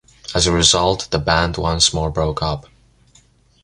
As 0.33 0.47
a 0.47 0.51
result, 0.51 1.11
the 1.11 1.19
band 1.19 1.57
once 1.57 1.93
more 1.93 2.09
broke 2.09 2.41
up. 2.41 2.65